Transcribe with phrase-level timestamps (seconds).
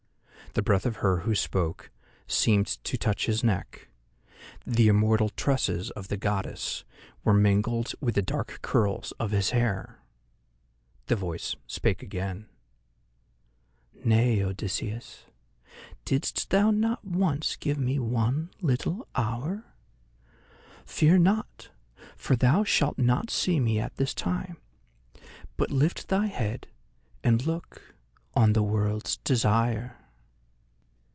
[0.53, 1.91] The breath of her who spoke
[2.27, 3.87] seemed to touch his neck;
[4.67, 6.83] the immortal tresses of the Goddess
[7.23, 10.01] were mingled with the dark curls of his hair.
[11.05, 12.47] The voice spake again:
[14.03, 15.23] "Nay, Odysseus,
[16.03, 19.63] didst thou not once give me one little hour?
[20.85, 21.69] Fear not,
[22.17, 24.57] for thou shalt not see me at this time,
[25.55, 26.67] but lift thy head
[27.23, 27.95] and look
[28.35, 29.97] on The World's Desire!"